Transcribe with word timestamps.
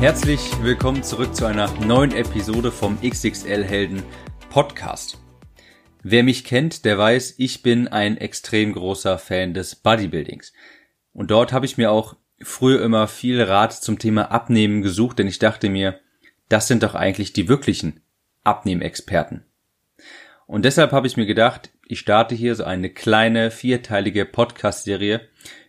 Herzlich 0.00 0.52
willkommen 0.62 1.02
zurück 1.02 1.34
zu 1.34 1.44
einer 1.44 1.68
neuen 1.80 2.12
Episode 2.12 2.70
vom 2.70 3.00
XXL 3.00 3.64
Helden 3.64 4.04
Podcast. 4.48 5.18
Wer 6.04 6.22
mich 6.22 6.44
kennt, 6.44 6.84
der 6.84 6.96
weiß, 6.96 7.34
ich 7.38 7.64
bin 7.64 7.88
ein 7.88 8.16
extrem 8.16 8.74
großer 8.74 9.18
Fan 9.18 9.54
des 9.54 9.74
Bodybuildings. 9.74 10.52
Und 11.12 11.32
dort 11.32 11.52
habe 11.52 11.66
ich 11.66 11.78
mir 11.78 11.90
auch 11.90 12.14
früher 12.40 12.80
immer 12.80 13.08
viel 13.08 13.42
Rat 13.42 13.72
zum 13.72 13.98
Thema 13.98 14.30
Abnehmen 14.30 14.82
gesucht, 14.82 15.18
denn 15.18 15.26
ich 15.26 15.40
dachte 15.40 15.68
mir, 15.68 15.98
das 16.48 16.68
sind 16.68 16.84
doch 16.84 16.94
eigentlich 16.94 17.32
die 17.32 17.48
wirklichen 17.48 18.00
Abnehmexperten. 18.44 19.46
Und 20.46 20.64
deshalb 20.64 20.92
habe 20.92 21.08
ich 21.08 21.16
mir 21.16 21.26
gedacht, 21.26 21.70
ich 21.88 21.98
starte 21.98 22.36
hier 22.36 22.54
so 22.54 22.62
eine 22.62 22.90
kleine 22.90 23.50
vierteilige 23.50 24.26
Podcast-Serie 24.26 25.22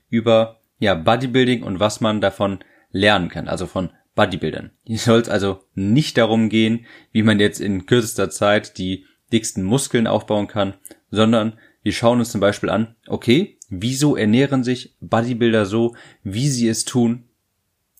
über 0.07 0.59
ja, 0.77 0.93
Bodybuilding 0.93 1.63
und 1.63 1.79
was 1.79 1.99
man 1.99 2.21
davon 2.21 2.59
lernen 2.91 3.29
kann, 3.29 3.47
also 3.47 3.65
von 3.65 3.89
Bodybuildern. 4.19 4.71
Hier 4.83 4.97
soll 4.97 5.21
es 5.21 5.29
also 5.29 5.63
nicht 5.75 6.17
darum 6.17 6.49
gehen, 6.49 6.85
wie 7.13 7.23
man 7.23 7.39
jetzt 7.39 7.61
in 7.61 7.85
kürzester 7.85 8.29
Zeit 8.29 8.77
die 8.77 9.05
dicksten 9.31 9.63
Muskeln 9.63 10.07
aufbauen 10.07 10.47
kann, 10.47 10.73
sondern 11.09 11.57
wir 11.83 11.93
schauen 11.93 12.19
uns 12.19 12.29
zum 12.29 12.41
Beispiel 12.41 12.69
an, 12.69 12.97
okay, 13.07 13.57
wieso 13.69 14.17
ernähren 14.17 14.65
sich 14.65 14.93
Bodybuilder 14.99 15.65
so, 15.65 15.95
wie 16.21 16.49
sie 16.49 16.67
es 16.67 16.83
tun? 16.83 17.29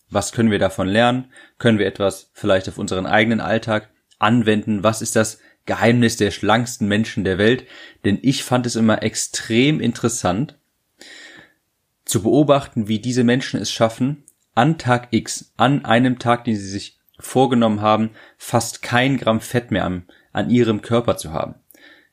Was 0.10 0.34
können 0.34 0.52
wir 0.52 0.60
davon 0.60 0.90
lernen? 0.90 1.32
Können 1.58 1.80
wir 1.80 1.88
etwas 1.88 2.32
vielleicht 2.34 2.68
auf 2.68 2.78
unseren 2.78 3.06
eigenen 3.06 3.40
Alltag 3.40 3.90
anwenden? 4.18 4.84
Was 4.84 5.02
ist 5.02 5.16
das 5.16 5.40
Geheimnis 5.66 6.18
der 6.18 6.32
schlanksten 6.32 6.90
Menschen 6.90 7.24
der 7.24 7.38
Welt? 7.38 7.64
Denn 8.04 8.20
ich 8.22 8.44
fand 8.44 8.66
es 8.66 8.76
immer 8.76 9.04
extrem 9.04 9.80
interessant 9.80 10.60
zu 12.04 12.24
beobachten, 12.24 12.90
wie 12.90 13.00
diese 13.00 13.24
Menschen 13.24 13.62
es 13.62 13.72
schaffen, 13.72 14.26
an 14.60 14.78
Tag 14.78 15.08
X, 15.12 15.54
an 15.56 15.86
einem 15.86 16.20
Tag, 16.20 16.44
den 16.44 16.58
sie 16.58 16.68
sich 16.68 17.00
vorgenommen 17.18 17.80
haben, 17.80 18.10
fast 18.38 18.82
kein 18.82 19.16
Gramm 19.16 19.40
Fett 19.40 19.72
mehr 19.72 19.86
an, 19.86 20.04
an 20.34 20.50
ihrem 20.50 20.82
Körper 20.82 21.16
zu 21.16 21.32
haben. 21.32 21.56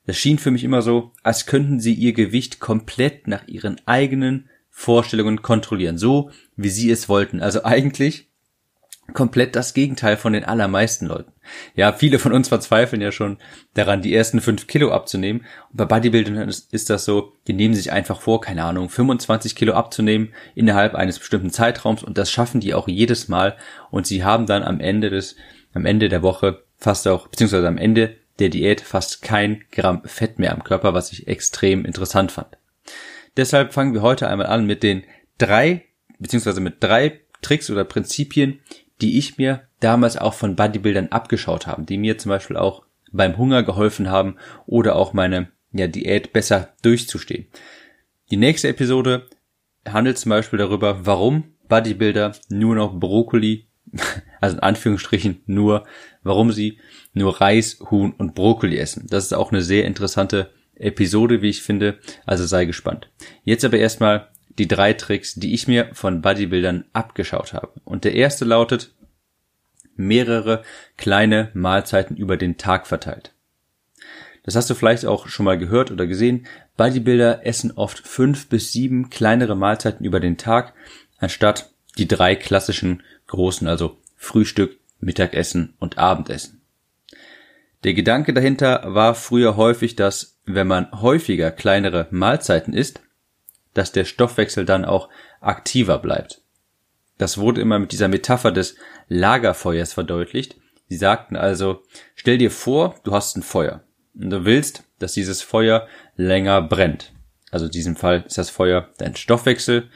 Das 0.07 0.17
schien 0.17 0.39
für 0.39 0.53
mich 0.53 0.63
immer 0.63 0.81
so, 0.81 1.11
als 1.25 1.47
könnten 1.47 1.81
sie 1.81 1.93
ihr 1.93 2.13
Gewicht 2.13 2.61
komplett 2.61 3.27
nach 3.27 3.49
ihren 3.49 3.81
eigenen 3.89 4.49
Vorstellungen 4.71 5.43
kontrollieren, 5.43 5.99
so 5.99 6.31
wie 6.55 6.69
sie 6.69 6.89
es 6.89 7.09
wollten. 7.09 7.41
Also 7.41 7.65
eigentlich 7.65 8.31
komplett 9.13 9.57
das 9.57 9.75
Gegenteil 9.75 10.17
von 10.17 10.33
den 10.33 10.45
allermeisten 10.45 11.07
Leuten. 11.07 11.33
Ja, 11.75 11.93
viele 11.93 12.19
von 12.19 12.33
uns 12.33 12.49
verzweifeln 12.49 13.01
ja 13.01 13.13
schon 13.13 13.39
daran, 13.75 14.03
die 14.03 14.15
ersten 14.15 14.41
fünf 14.41 14.67
Kilo 14.67 14.91
abzunehmen. 14.93 15.43
Und 15.71 15.77
bei 15.77 15.85
Bodybuildern 15.85 16.49
ist, 16.49 16.91
das 16.91 17.05
so, 17.05 17.33
die 17.47 17.53
nehmen 17.53 17.75
sich 17.75 17.93
einfach 17.93 18.21
vor, 18.21 18.41
keine 18.41 18.65
Ahnung, 18.65 18.89
25 18.89 19.55
Kilo 19.55 19.75
abzunehmen 19.75 20.33
innerhalb 20.55 20.95
eines 20.95 21.19
bestimmten 21.19 21.51
Zeitraums 21.51 22.03
und 22.03 22.19
das 22.19 22.31
schaffen 22.31 22.61
die 22.61 22.75
auch 22.75 22.89
jedes 22.89 23.29
Mal 23.29 23.57
und 23.91 24.07
sie 24.07 24.25
haben 24.25 24.47
dann 24.47 24.63
am 24.63 24.81
Ende 24.81 25.11
des, 25.11 25.37
am 25.73 25.87
Ende 25.87 26.09
der 26.09 26.23
Woche 26.23 26.63
fast 26.77 27.07
auch, 27.09 27.29
beziehungsweise 27.29 27.69
am 27.69 27.79
Ende 27.79 28.17
der 28.39 28.49
Diät 28.49 28.81
fast 28.81 29.23
kein 29.23 29.65
Gramm 29.73 30.03
Fett 30.05 30.39
mehr 30.39 30.53
am 30.53 30.65
Körper, 30.65 30.95
was 30.95 31.13
ich 31.13 31.27
extrem 31.27 31.85
interessant 31.85 32.33
fand. 32.33 32.59
Deshalb 33.37 33.73
fangen 33.73 33.95
wir 33.95 34.03
heute 34.03 34.29
einmal 34.29 34.47
an 34.47 34.67
mit 34.67 34.83
den 34.83 35.05
drei, 35.39 35.85
beziehungsweise 36.19 36.61
mit 36.61 36.83
drei 36.83 37.21
Tricks 37.43 37.71
oder 37.71 37.85
Prinzipien, 37.85 38.61
die 39.01 39.19
ich 39.19 39.39
mir 39.39 39.69
damals 39.81 40.17
auch 40.17 40.35
von 40.35 40.57
Bodybuildern 40.57 41.09
abgeschaut 41.09 41.67
habe, 41.67 41.83
die 41.83 41.99
mir 41.99 42.19
zum 42.19 42.31
Beispiel 42.31 42.57
auch 42.57 42.85
beim 43.13 43.37
Hunger 43.37 43.63
geholfen 43.63 44.11
haben 44.11 44.37
oder 44.67 44.97
auch 44.97 45.13
meine 45.13 45.49
ja, 45.73 45.87
Diät 45.87 46.33
besser 46.33 46.75
durchzustehen. 46.83 47.47
Die 48.31 48.37
nächste 48.37 48.69
Episode 48.69 49.29
handelt 49.87 50.19
zum 50.19 50.31
Beispiel 50.31 50.59
darüber, 50.59 51.07
warum 51.07 51.45
Bodybuilder 51.69 52.33
nur 52.49 52.75
noch 52.75 52.99
Brokkoli, 52.99 53.69
also 54.41 54.57
in 54.57 54.63
Anführungsstrichen 54.63 55.43
nur, 55.47 55.85
warum 56.23 56.53
sie 56.53 56.79
nur 57.13 57.41
Reis, 57.41 57.79
Huhn 57.91 58.13
und 58.17 58.35
Brokkoli 58.35 58.79
essen. 58.79 59.07
Das 59.09 59.25
ist 59.25 59.33
auch 59.33 59.53
eine 59.53 59.63
sehr 59.63 59.85
interessante 59.85 60.51
Episode, 60.75 61.41
wie 61.43 61.49
ich 61.49 61.63
finde, 61.63 61.99
also 62.27 62.45
sei 62.45 62.65
gespannt. 62.65 63.09
Jetzt 63.45 63.65
aber 63.65 63.79
erstmal 63.79 64.29
die 64.59 64.69
drei 64.69 64.93
Tricks, 64.93 65.35
die 65.35 65.55
ich 65.55 65.69
mir 65.69 65.91
von 65.93 66.23
Bodybuildern 66.23 66.85
abgeschaut 66.93 67.53
habe. 67.53 67.73
Und 67.85 68.05
der 68.05 68.15
erste 68.15 68.45
lautet, 68.45 68.93
mehrere 69.97 70.63
kleine 70.97 71.51
Mahlzeiten 71.55 72.17
über 72.17 72.37
den 72.37 72.57
Tag 72.57 72.87
verteilt. 72.87 73.33
Das 74.45 74.55
hast 74.55 74.71
du 74.71 74.75
vielleicht 74.75 75.05
auch 75.07 75.27
schon 75.27 75.45
mal 75.45 75.59
gehört 75.59 75.91
oder 75.91 76.07
gesehen. 76.07 76.47
Bodybuilder 76.77 77.45
essen 77.45 77.73
oft 77.73 77.99
fünf 77.99 78.49
bis 78.49 78.73
sieben 78.73 79.11
kleinere 79.11 79.57
Mahlzeiten 79.57 80.05
über 80.05 80.21
den 80.21 80.37
Tag, 80.37 80.73
anstatt 81.19 81.71
die 81.99 82.07
drei 82.07 82.37
klassischen 82.37 83.03
großen, 83.27 83.67
also 83.67 83.99
Frühstück, 84.17 84.79
Mittagessen 85.01 85.75
und 85.79 85.99
Abendessen. 85.99 86.61
Der 87.85 87.95
Gedanke 87.95 88.33
dahinter 88.33 88.83
war 88.87 89.15
früher 89.15 89.57
häufig, 89.57 89.97
dass 89.97 90.37
wenn 90.45 90.67
man 90.67 90.91
häufiger 90.93 91.51
kleinere 91.51 92.07
Mahlzeiten 92.11 92.73
isst, 92.73 93.01
dass 93.77 93.93
der 93.93 94.05
Stoffwechsel 94.05 94.65
dann 94.65 94.85
auch 94.85 95.09
aktiver 95.41 95.99
bleibt. 95.99 96.43
Das 97.19 97.39
wurde 97.39 97.61
immer 97.61 97.79
mit 97.79 97.93
dieser 97.93 98.09
Metapher 98.09 98.53
des 98.53 98.77
Lagerfeuers 99.09 99.93
verdeutlicht. 99.93 100.57
Sie 100.89 100.97
sagten 100.97 101.37
also, 101.37 101.83
stell 102.15 102.39
dir 102.39 102.51
vor, 102.51 102.95
du 103.05 103.13
hast 103.13 103.37
ein 103.37 103.43
Feuer 103.43 103.83
und 104.15 104.31
du 104.31 104.45
willst, 104.45 104.85
dass 104.99 105.13
dieses 105.13 105.43
Feuer 105.43 105.87
länger 106.17 106.63
brennt. 106.63 107.13
Also 107.51 107.67
in 107.67 107.73
diesem 107.73 107.97
Fall 107.97 108.25
ist 108.27 108.39
das 108.39 108.51
Feuer 108.51 108.89
dein 108.99 109.17
Stoffwechsel 109.17 109.91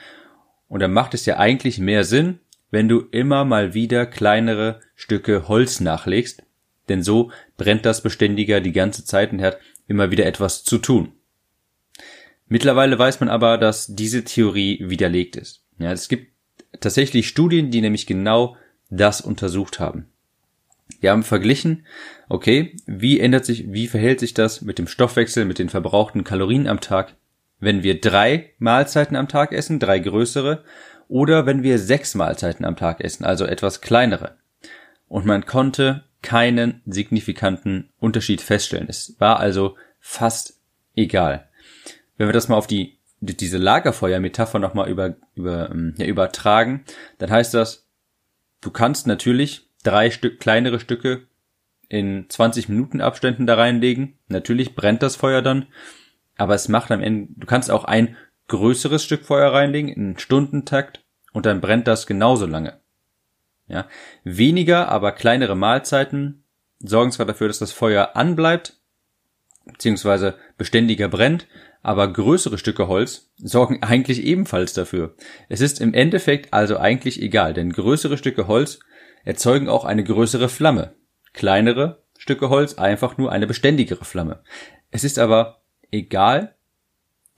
und 0.69 0.81
dann 0.81 0.93
macht 0.93 1.15
es 1.15 1.27
ja 1.27 1.39
eigentlich 1.39 1.79
mehr 1.79 2.05
Sinn, 2.05 2.41
wenn 2.71 2.89
du 2.89 3.01
immer 3.11 3.45
mal 3.45 3.75
wieder 3.75 4.07
kleinere 4.07 4.81
Stücke 4.95 5.49
Holz 5.49 5.81
nachlegst, 5.81 6.43
denn 6.89 7.03
so 7.03 7.31
brennt 7.57 7.87
das 7.87 8.03
beständiger 8.03 8.61
die 8.61 8.73
ganze 8.73 9.05
Zeit 9.05 9.33
und 9.33 9.43
hat 9.43 9.59
immer 9.89 10.11
wieder 10.11 10.27
etwas 10.27 10.65
zu 10.65 10.79
tun. 10.79 11.13
Mittlerweile 12.51 12.99
weiß 12.99 13.21
man 13.21 13.29
aber, 13.29 13.59
dass 13.59 13.95
diese 13.95 14.25
Theorie 14.25 14.83
widerlegt 14.83 15.37
ist. 15.37 15.63
Ja, 15.79 15.93
es 15.93 16.09
gibt 16.09 16.33
tatsächlich 16.81 17.29
Studien, 17.29 17.71
die 17.71 17.81
nämlich 17.81 18.07
genau 18.07 18.57
das 18.91 19.21
untersucht 19.21 19.79
haben. 19.79 20.09
Wir 21.01 21.13
haben 21.13 21.23
verglichen, 21.23 21.87
okay, 22.29 22.77
wie 22.87 23.21
ändert 23.21 23.45
sich, 23.45 23.73
wie 23.73 23.87
verhält 23.87 24.19
sich 24.19 24.35
das 24.35 24.63
mit 24.63 24.81
dem 24.81 24.89
Stoffwechsel, 24.89 25.45
mit 25.45 25.61
den 25.61 25.69
verbrauchten 25.69 26.25
Kalorien 26.25 26.67
am 26.67 26.81
Tag, 26.81 27.15
wenn 27.61 27.85
wir 27.85 28.01
drei 28.01 28.51
Mahlzeiten 28.59 29.17
am 29.17 29.29
Tag 29.29 29.53
essen, 29.53 29.79
drei 29.79 30.01
größere, 30.01 30.65
oder 31.07 31.47
wenn 31.47 31.63
wir 31.63 31.79
sechs 31.79 32.17
Mahlzeiten 32.17 32.65
am 32.65 32.75
Tag 32.75 33.01
essen, 33.01 33.25
also 33.25 33.45
etwas 33.45 33.81
kleinere. 33.81 34.39
Und 35.07 35.25
man 35.25 35.47
konnte 35.47 36.03
keinen 36.21 36.83
signifikanten 36.85 37.91
Unterschied 38.01 38.41
feststellen. 38.41 38.89
Es 38.89 39.15
war 39.21 39.39
also 39.39 39.77
fast 40.01 40.59
egal. 40.97 41.49
Wenn 42.21 42.29
wir 42.29 42.35
das 42.35 42.49
mal 42.49 42.59
auf 42.59 42.67
die 42.67 42.99
diese 43.21 43.57
Lagerfeuer-Metapher 43.57 44.59
nochmal 44.59 44.91
über, 44.91 45.17
über, 45.35 45.71
ähm, 45.71 45.95
ja, 45.97 46.05
übertragen, 46.05 46.85
dann 47.17 47.31
heißt 47.31 47.55
das, 47.55 47.89
du 48.61 48.71
kannst 48.71 49.07
natürlich 49.07 49.71
drei 49.85 50.11
Stück 50.11 50.39
kleinere 50.39 50.81
Stücke 50.81 51.23
in 51.89 52.27
20 52.29 52.69
Minuten 52.69 53.01
Abständen 53.01 53.47
da 53.47 53.55
reinlegen. 53.55 54.19
Natürlich 54.29 54.75
brennt 54.75 55.03
das 55.03 55.17
Feuer 55.17 55.41
dann, 55.41 55.69
aber 56.37 56.55
es 56.55 56.69
macht 56.69 56.91
am 56.91 57.01
Ende, 57.01 57.33
du 57.39 57.47
kannst 57.47 57.71
auch 57.71 57.85
ein 57.85 58.19
größeres 58.49 59.03
Stück 59.03 59.25
Feuer 59.25 59.55
reinlegen 59.55 59.89
in 59.89 60.19
Stundentakt 60.19 61.03
und 61.33 61.47
dann 61.47 61.63
brennt 61.63 61.89
das 61.89 62.07
genauso 62.07 62.45
lange. 62.45 62.81
Ja, 63.67 63.89
weniger, 64.25 64.91
aber 64.91 65.13
kleinere 65.13 65.57
Mahlzeiten 65.57 66.45
sorgen 66.81 67.13
zwar 67.13 67.25
dafür, 67.25 67.49
dass 67.49 67.61
das 67.61 67.73
Feuer 67.73 68.15
anbleibt, 68.15 68.77
beziehungsweise 69.65 70.35
beständiger 70.59 71.09
brennt, 71.09 71.47
aber 71.83 72.13
größere 72.13 72.59
Stücke 72.59 72.89
Holz 72.89 73.31
sorgen 73.37 73.83
eigentlich 73.83 74.23
ebenfalls 74.25 74.73
dafür. 74.73 75.15
Es 75.49 75.61
ist 75.61 75.81
im 75.81 75.95
Endeffekt 75.95 76.53
also 76.53 76.77
eigentlich 76.79 77.23
egal, 77.23 77.55
denn 77.55 77.73
größere 77.73 78.19
Stücke 78.19 78.47
Holz 78.47 78.81
erzeugen 79.25 79.69
auch 79.69 79.85
eine 79.85 80.05
größere 80.05 80.49
Flamme. 80.49 80.95
Kleinere 81.33 82.03
Stücke 82.19 82.51
Holz 82.51 82.75
einfach 82.75 83.17
nur 83.17 83.33
eine 83.33 83.47
beständigere 83.47 84.05
Flamme. 84.05 84.43
Es 84.91 85.05
ist 85.05 85.19
aber 85.19 85.63
egal, 85.91 86.55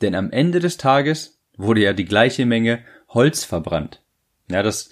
denn 0.01 0.15
am 0.15 0.31
Ende 0.31 0.59
des 0.59 0.77
Tages 0.77 1.41
wurde 1.57 1.83
ja 1.83 1.93
die 1.93 2.05
gleiche 2.05 2.47
Menge 2.47 2.81
Holz 3.09 3.45
verbrannt. 3.45 4.03
Ja, 4.51 4.63
das 4.63 4.91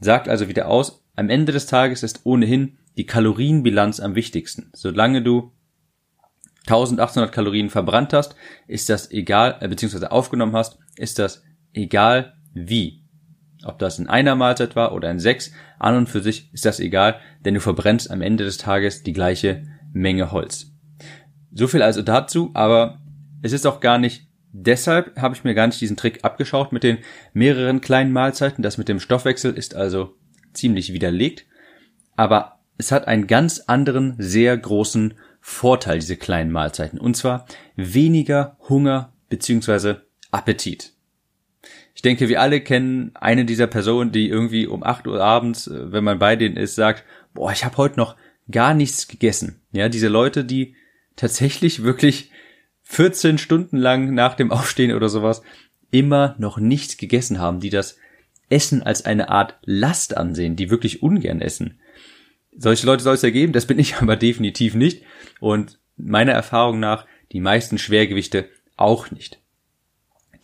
sagt 0.00 0.28
also 0.28 0.48
wieder 0.48 0.68
aus, 0.68 1.04
am 1.14 1.30
Ende 1.30 1.52
des 1.52 1.66
Tages 1.66 2.02
ist 2.02 2.20
ohnehin 2.24 2.78
die 2.96 3.06
Kalorienbilanz 3.06 4.00
am 4.00 4.14
wichtigsten. 4.14 4.70
Solange 4.72 5.22
du 5.22 5.52
1800 6.68 7.32
Kalorien 7.32 7.70
verbrannt 7.70 8.12
hast, 8.12 8.36
ist 8.66 8.88
das 8.88 9.10
egal, 9.10 9.56
äh, 9.60 9.68
beziehungsweise 9.68 10.12
aufgenommen 10.12 10.56
hast, 10.56 10.78
ist 10.96 11.18
das 11.18 11.42
egal 11.72 12.34
wie. 12.54 13.04
Ob 13.64 13.78
das 13.78 13.98
in 13.98 14.08
einer 14.08 14.34
Mahlzeit 14.34 14.76
war 14.76 14.92
oder 14.92 15.10
in 15.10 15.18
sechs, 15.18 15.52
an 15.78 15.96
und 15.96 16.08
für 16.08 16.20
sich 16.20 16.52
ist 16.52 16.64
das 16.64 16.80
egal, 16.80 17.18
denn 17.44 17.54
du 17.54 17.60
verbrennst 17.60 18.10
am 18.10 18.22
Ende 18.22 18.44
des 18.44 18.58
Tages 18.58 19.02
die 19.02 19.12
gleiche 19.12 19.64
Menge 19.92 20.30
Holz. 20.30 20.72
So 21.52 21.66
viel 21.66 21.82
also 21.82 22.02
dazu, 22.02 22.50
aber 22.54 23.00
es 23.42 23.52
ist 23.52 23.66
auch 23.66 23.80
gar 23.80 23.98
nicht 23.98 24.28
deshalb 24.52 25.18
habe 25.20 25.34
ich 25.34 25.44
mir 25.44 25.54
gar 25.54 25.66
nicht 25.66 25.80
diesen 25.80 25.96
Trick 25.96 26.20
abgeschaut 26.24 26.72
mit 26.72 26.82
den 26.82 26.98
mehreren 27.32 27.80
kleinen 27.80 28.12
Mahlzeiten. 28.12 28.62
Das 28.62 28.78
mit 28.78 28.88
dem 28.88 29.00
Stoffwechsel 29.00 29.54
ist 29.54 29.74
also 29.74 30.14
ziemlich 30.52 30.92
widerlegt. 30.92 31.46
Aber 32.16 32.60
es 32.78 32.92
hat 32.92 33.06
einen 33.06 33.26
ganz 33.26 33.60
anderen, 33.66 34.14
sehr 34.18 34.56
großen 34.56 35.14
Vorteil, 35.48 35.98
diese 35.98 36.16
kleinen 36.16 36.52
Mahlzeiten. 36.52 37.00
Und 37.00 37.16
zwar 37.16 37.46
weniger 37.74 38.58
Hunger 38.68 39.14
beziehungsweise 39.30 40.02
Appetit. 40.30 40.92
Ich 41.94 42.02
denke, 42.02 42.28
wir 42.28 42.42
alle 42.42 42.60
kennen 42.60 43.12
eine 43.14 43.46
dieser 43.46 43.66
Personen, 43.66 44.12
die 44.12 44.28
irgendwie 44.28 44.66
um 44.66 44.84
8 44.84 45.06
Uhr 45.08 45.20
abends, 45.20 45.66
äh, 45.66 45.90
wenn 45.90 46.04
man 46.04 46.18
bei 46.18 46.36
denen 46.36 46.56
ist, 46.56 46.74
sagt, 46.74 47.02
boah, 47.32 47.50
ich 47.50 47.64
habe 47.64 47.78
heute 47.78 47.98
noch 47.98 48.14
gar 48.50 48.74
nichts 48.74 49.08
gegessen. 49.08 49.60
Ja, 49.72 49.88
diese 49.88 50.08
Leute, 50.08 50.44
die 50.44 50.76
tatsächlich 51.16 51.82
wirklich 51.82 52.30
14 52.82 53.38
Stunden 53.38 53.78
lang 53.78 54.14
nach 54.14 54.34
dem 54.34 54.52
Aufstehen 54.52 54.92
oder 54.92 55.08
sowas 55.08 55.42
immer 55.90 56.36
noch 56.38 56.58
nichts 56.58 56.98
gegessen 56.98 57.38
haben, 57.38 57.58
die 57.58 57.70
das 57.70 57.96
Essen 58.50 58.82
als 58.82 59.06
eine 59.06 59.30
Art 59.30 59.58
Last 59.64 60.16
ansehen, 60.16 60.56
die 60.56 60.70
wirklich 60.70 61.02
ungern 61.02 61.40
essen. 61.40 61.80
Solche 62.58 62.86
Leute 62.86 63.04
soll 63.04 63.14
es 63.14 63.22
ja 63.22 63.30
geben, 63.30 63.52
das 63.52 63.66
bin 63.66 63.78
ich 63.78 63.96
aber 64.00 64.16
definitiv 64.16 64.74
nicht 64.74 65.02
und 65.40 65.78
meiner 65.96 66.32
Erfahrung 66.32 66.80
nach 66.80 67.06
die 67.32 67.40
meisten 67.40 67.78
Schwergewichte 67.78 68.48
auch 68.76 69.10
nicht. 69.10 69.40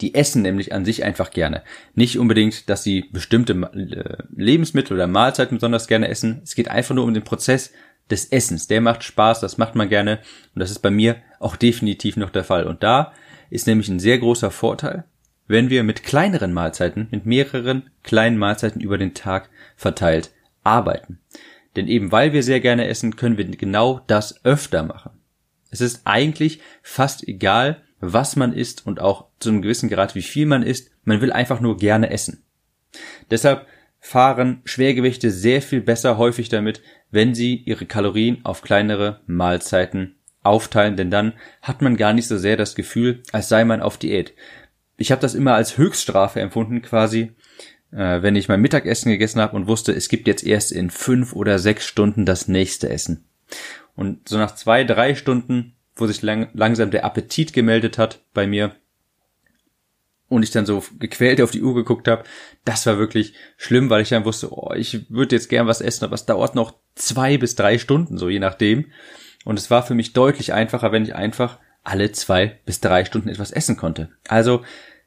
Die 0.01 0.15
essen 0.15 0.43
nämlich 0.43 0.73
an 0.73 0.85
sich 0.85 1.05
einfach 1.05 1.31
gerne. 1.31 1.63
Nicht 1.95 2.19
unbedingt, 2.19 2.69
dass 2.69 2.83
sie 2.83 3.05
bestimmte 3.13 3.53
äh, 3.53 4.23
Lebensmittel 4.35 4.95
oder 4.95 5.07
Mahlzeiten 5.07 5.59
besonders 5.59 5.87
gerne 5.87 6.09
essen. 6.09 6.41
Es 6.43 6.57
geht 6.57 6.69
einfach 6.69 6.97
nur 6.97 7.05
um 7.05 7.15
den 7.15 7.23
Prozess 7.23 7.73
des 8.11 8.27
Essens. 8.27 8.67
Der 8.67 8.81
macht 8.81 9.05
Spaß, 9.05 9.41
das 9.41 9.57
macht 9.57 9.77
man 9.77 9.89
gerne 9.89 10.19
und 10.55 10.61
das 10.61 10.71
ist 10.71 10.81
bei 10.81 10.91
mir 10.91 11.17
auch 11.39 11.57
definitiv 11.57 12.17
noch 12.17 12.31
der 12.31 12.45
Fall. 12.45 12.67
Und 12.67 12.83
da 12.83 13.13
ist 13.51 13.67
nämlich 13.67 13.89
ein 13.89 14.01
sehr 14.01 14.19
großer 14.19 14.51
Vorteil, 14.51 15.05
wenn 15.47 15.71
wir 15.71 15.85
mit 15.85 16.03
kleineren 16.03 16.53
Mahlzeiten, 16.53 17.09
mit 17.11 17.25
mehreren 17.25 17.91
kleinen 18.03 18.37
Mahlzeiten 18.37 18.81
über 18.81 18.99
den 18.99 19.15
Tag 19.15 19.49
verteilt 19.77 20.33
arbeiten. 20.65 21.21
Denn 21.77 21.89
eben 21.89 22.13
weil 22.13 22.33
wir 22.33 22.43
sehr 22.43 22.61
gerne 22.61 22.87
essen, 22.87 23.17
können 23.17 23.37
wir 23.37 23.45
genau 23.45 24.01
das 24.07 24.45
öfter 24.45 24.83
machen. 24.83 25.11
Es 25.71 25.81
ist 25.81 26.03
eigentlich 26.05 26.61
fast 26.83 27.27
egal, 27.27 27.83
was 28.01 28.37
man 28.37 28.53
isst 28.53 28.87
und 28.87 29.01
auch 29.01 29.27
zu 29.41 29.49
einem 29.49 29.63
gewissen 29.63 29.89
Grad, 29.89 30.15
wie 30.15 30.23
viel 30.23 30.47
man 30.47 30.63
isst. 30.63 30.91
Man 31.05 31.21
will 31.21 31.33
einfach 31.33 31.61
nur 31.61 31.77
gerne 31.77 32.11
essen. 32.11 32.45
Deshalb 33.31 33.67
fahren 33.99 34.61
Schwergewichte 34.65 35.31
sehr 35.31 35.63
viel 35.63 35.81
besser 35.81 36.19
häufig 36.19 36.49
damit, 36.49 36.83
wenn 37.11 37.35
sie 37.35 37.57
ihre 37.57 37.87
Kalorien 37.87 38.45
auf 38.45 38.63
kleinere 38.63 39.21
Mahlzeiten 39.27 40.17
aufteilen, 40.43 40.97
denn 40.97 41.11
dann 41.11 41.33
hat 41.63 41.81
man 41.81 41.97
gar 41.97 42.13
nicht 42.13 42.29
so 42.29 42.37
sehr 42.37 42.57
das 42.57 42.75
Gefühl, 42.75 43.23
als 43.33 43.49
sei 43.49 43.65
man 43.65 43.81
auf 43.81 43.97
Diät. 43.97 44.35
Ich 44.97 45.11
habe 45.11 45.23
das 45.23 45.35
immer 45.35 45.55
als 45.55 45.79
Höchststrafe 45.79 46.41
empfunden, 46.41 46.83
quasi, 46.83 47.33
äh, 47.95 48.23
wenn 48.23 48.37
ich 48.37 48.49
mein 48.49 48.61
Mittagessen 48.61 49.11
gegessen 49.11 49.41
habe 49.41 49.57
und 49.57 49.67
wusste, 49.67 49.93
es 49.93 50.09
gibt 50.09 50.27
jetzt 50.27 50.45
erst 50.45 50.73
in 50.73 50.91
fünf 50.91 51.33
oder 51.33 51.59
sechs 51.59 51.87
Stunden 51.87 52.27
das 52.27 52.49
nächste 52.49 52.89
Essen. 52.89 53.25
Und 53.95 54.29
so 54.29 54.37
nach 54.37 54.55
zwei, 54.55 54.85
drei 54.85 55.15
Stunden, 55.15 55.75
wo 55.95 56.07
sich 56.07 56.23
lang 56.23 56.49
langsam 56.55 56.91
der 56.91 57.05
Appetit 57.05 57.53
gemeldet 57.53 57.99
hat 57.99 58.21
bei 58.35 58.47
mir, 58.47 58.75
und 60.29 60.43
ich 60.43 60.51
dann 60.51 60.67
so 60.67 60.83
gequält 60.99 61.41
auf 61.41 61.51
die 61.51 61.63
Uhr 61.63 61.75
geguckt 61.75 62.09
habe, 62.09 62.25
das 62.65 62.87
war 62.87 62.99
wirklich 62.99 63.35
schlimm, 63.57 63.91
weil 63.91 64.03
ich 64.03 64.09
dann 64.09 64.25
wusste, 64.25 64.53
oh, 64.53 64.73
ich 64.75 65.09
würde 65.11 65.37
jetzt 65.37 65.49
gern 65.49 65.67
was 65.67 65.81
essen, 65.81 66.05
aber 66.05 66.15
es 66.15 66.27
dauert 66.27 66.55
noch 66.55 66.75
zwei 66.95 67.39
bis 67.39 67.55
drei 67.55 67.79
Stunden, 67.79 68.19
so 68.19 68.29
je 68.29 68.39
nachdem. 68.39 68.87
Und 69.45 69.59
es 69.59 69.71
war 69.71 69.83
für 69.87 69.95
mich 69.95 70.13
deutlich 70.13 70.53
einfacher, 70.53 70.93
wenn 70.93 71.05
ich 71.05 71.15
einfach 71.15 71.59
alle 71.83 72.11
zwei 72.13 72.59
bis 72.65 72.81
drei 72.81 73.05
Stunden 73.05 73.29
etwas 73.29 73.53
essen 73.53 73.77
konnte. 73.77 74.11
Also 74.27 74.65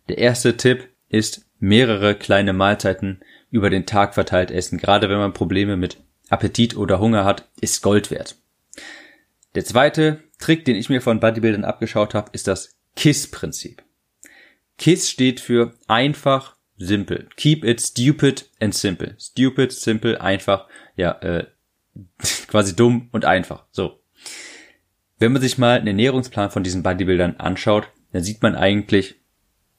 der 0.08 0.20
erste 0.20 0.56
Tipp 0.56 0.88
ist 1.10 1.47
mehrere 1.60 2.16
kleine 2.16 2.54
Mahlzeiten 2.54 3.22
über 3.50 3.70
den 3.70 3.86
Tag 3.86 4.14
verteilt 4.14 4.52
essen. 4.52 4.78
Gerade 4.78 5.10
wenn 5.10 5.18
man 5.18 5.34
Probleme 5.34 5.78
mit 5.78 5.98
Appetit 6.30 6.76
oder 6.76 7.00
Hunger 7.00 7.26
hat, 7.26 7.48
ist 7.62 7.82
Gold 7.82 8.12
wert. 8.12 8.36
Der 9.56 9.66
zweite 9.66 10.24
Trick, 10.40 10.66
den 10.66 10.76
ich 10.76 10.90
mir 10.90 11.02
von 11.02 11.20
Bodybuildern 11.20 11.66
abgeschaut 11.66 12.14
habe, 12.14 12.30
ist 12.34 12.48
das 12.48 12.76
KISS-Prinzip. 12.96 13.84
KISS 14.78 15.10
steht 15.10 15.40
für 15.40 15.74
einfach, 15.88 16.56
simpel. 16.78 17.28
Keep 17.38 17.64
it 17.64 17.82
stupid 17.82 18.50
and 18.60 18.74
simple. 18.76 19.16
Stupid, 19.20 19.72
simple, 19.72 20.22
einfach, 20.22 20.68
ja, 20.96 21.12
äh, 21.22 21.48
quasi 22.48 22.76
dumm 22.76 23.10
und 23.12 23.26
einfach. 23.26 23.66
So. 23.72 24.00
Wenn 25.20 25.32
man 25.32 25.42
sich 25.42 25.58
mal 25.58 25.78
einen 25.78 25.88
Ernährungsplan 25.88 26.52
von 26.52 26.64
diesen 26.64 26.84
Bodybuildern 26.84 27.38
anschaut, 27.38 27.90
dann 28.12 28.24
sieht 28.24 28.44
man 28.44 28.56
eigentlich, 28.56 29.16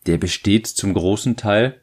der 0.09 0.17
besteht 0.17 0.67
zum 0.67 0.95
großen 0.95 1.37
Teil 1.37 1.81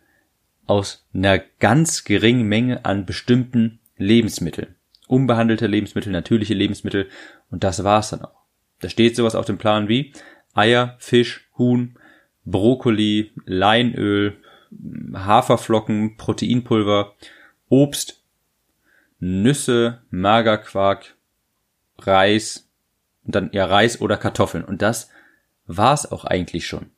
aus 0.66 1.06
einer 1.14 1.38
ganz 1.38 2.06
geringen 2.06 2.48
Menge 2.48 2.84
an 2.84 3.06
bestimmten 3.06 3.80
Lebensmitteln. 3.98 4.74
Unbehandelte 5.08 5.68
Lebensmittel, 5.68 6.12
natürliche 6.12 6.56
Lebensmittel 6.56 7.08
und 7.52 7.64
das 7.64 7.84
war's 7.84 8.10
dann 8.10 8.24
auch. 8.24 8.42
Da 8.80 8.90
steht 8.90 9.16
sowas 9.16 9.36
auf 9.36 9.46
dem 9.46 9.60
Plan 9.60 9.88
wie 9.88 10.12
Eier, 10.56 10.96
Fisch, 10.98 11.48
Huhn, 11.60 12.00
Brokkoli, 12.46 13.32
Leinöl, 13.46 14.38
Haferflocken, 15.14 16.18
Proteinpulver, 16.18 17.14
Obst, 17.70 18.24
Nüsse, 19.20 20.02
Magerquark, 20.10 21.16
Reis 22.00 22.68
und 23.24 23.36
dann 23.36 23.52
ja 23.54 23.66
Reis 23.66 24.02
oder 24.02 24.18
Kartoffeln. 24.18 24.66
Und 24.66 24.82
das 24.82 25.10
war's 25.68 26.12
auch 26.12 26.26
eigentlich 26.26 26.66
schon. 26.66 26.90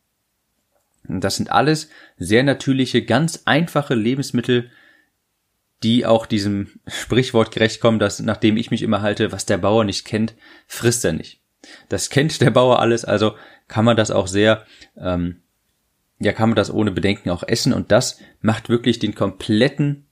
Das 1.08 1.38
sind 1.38 1.52
alles 1.52 1.90
sehr 2.18 2.44
natürliche, 2.44 3.04
ganz 3.04 3.44
einfache 3.46 3.96
Lebensmittel, 3.96 4.70
die 5.84 6.06
auch 6.06 6.26
diesem 6.26 6.80
Sprichwort 6.88 7.52
gerecht 7.52 7.82
kommen, 7.82 8.00
dass 8.00 8.20
nachdem 8.20 8.58
ich 8.58 8.72
mich 8.72 8.82
immer 8.82 9.02
halte, 9.02 9.32
was 9.32 9.46
der 9.46 9.58
Bauer 9.58 9.84
nicht 9.84 10.06
kennt, 10.06 10.36
frisst 10.68 11.06
er 11.06 11.14
nicht. 11.14 11.42
Das 11.90 12.10
kennt 12.10 12.42
der 12.42 12.52
Bauer 12.52 12.80
alles, 12.80 13.06
also 13.06 13.36
kann 13.68 13.86
man 13.86 13.98
das 13.98 14.12
auch 14.12 14.28
sehr, 14.28 14.66
ähm, 14.96 15.42
ja, 16.20 16.34
kann 16.34 16.50
man 16.50 16.56
das 16.56 16.72
ohne 16.72 16.92
Bedenken 16.92 17.30
auch 17.30 17.44
essen 17.44 17.74
und 17.74 17.92
das 17.92 18.20
macht 18.42 18.70
wirklich 18.70 19.00
den 19.00 19.16
kompletten 19.16 20.06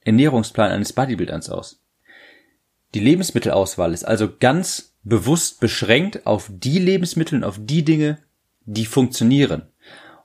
Ernährungsplan 0.00 0.70
eines 0.70 0.92
Bodybuilders 0.92 1.50
aus. 1.50 1.82
Die 2.94 3.00
Lebensmittelauswahl 3.00 3.92
ist 3.92 4.04
also 4.04 4.28
ganz 4.38 4.94
bewusst 5.02 5.60
beschränkt 5.60 6.26
auf 6.26 6.50
die 6.52 6.78
Lebensmittel 6.78 7.38
und 7.38 7.44
auf 7.44 7.58
die 7.60 7.84
Dinge, 7.84 8.18
die 8.64 8.86
funktionieren. 8.86 9.68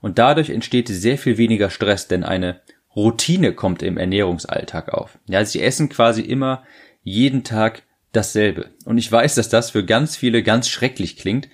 Und 0.03 0.19
dadurch 0.19 0.50
entsteht 0.50 0.89
sehr 0.89 1.17
viel 1.17 1.38
weniger 1.38 1.69
Stress, 1.69 2.10
denn 2.10 2.25
eine 2.25 2.60
Routine 2.93 3.53
kommt 3.53 3.81
im 3.81 3.98
Ernährungsalltag 3.98 4.89
auf. 4.89 5.17
Ja, 5.29 5.45
sie 5.45 5.62
essen 5.62 5.88
quasi 5.88 6.22
immer 6.22 6.65
jeden 7.03 7.45
Tag 7.45 7.83
dasselbe. 8.12 8.72
Und 8.83 8.98
ich 8.98 9.10
weiß, 9.10 9.36
dass 9.36 9.48
das 9.48 9.72
für 9.72 9.86
ganz 9.86 10.17
viele 10.17 10.43
ganz 10.43 10.67
schrecklich 10.67 11.15
klingt, 11.15 11.48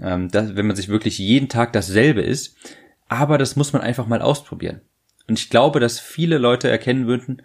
ähm, 0.00 0.30
dass, 0.30 0.56
wenn 0.56 0.66
man 0.66 0.76
sich 0.76 0.88
wirklich 0.88 1.18
jeden 1.18 1.50
Tag 1.50 1.74
dasselbe 1.74 2.22
isst. 2.22 2.56
Aber 3.06 3.36
das 3.36 3.54
muss 3.54 3.74
man 3.74 3.82
einfach 3.82 4.06
mal 4.06 4.22
ausprobieren. 4.22 4.80
Und 5.28 5.38
ich 5.38 5.50
glaube, 5.50 5.78
dass 5.78 6.00
viele 6.00 6.38
Leute 6.38 6.70
erkennen 6.70 7.06
würden, 7.06 7.42